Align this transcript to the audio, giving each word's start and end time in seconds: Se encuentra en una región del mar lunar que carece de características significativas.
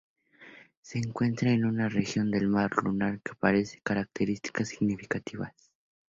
Se 0.81 0.97
encuentra 0.97 1.51
en 1.51 1.63
una 1.63 1.87
región 1.87 2.31
del 2.31 2.47
mar 2.47 2.71
lunar 2.83 3.21
que 3.21 3.33
carece 3.39 3.75
de 3.75 3.81
características 3.83 4.69
significativas. 4.69 5.53